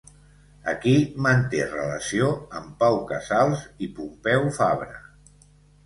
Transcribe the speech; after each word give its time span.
Aquí 0.71 0.93
manté 1.25 1.59
relació 1.75 2.31
amb 2.63 2.73
Pau 2.83 2.99
Casals 3.15 3.65
i 3.89 3.93
Pompeu 4.01 4.53
Fabra. 4.61 5.03